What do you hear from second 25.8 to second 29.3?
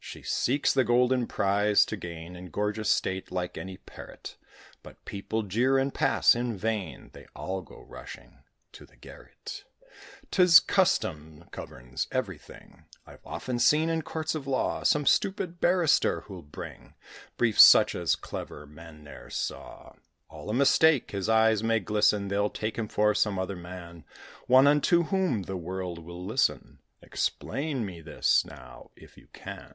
will listen. Explain me this, now, if you